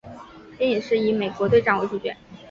[0.57, 2.11] 电影是以美国队长为主角。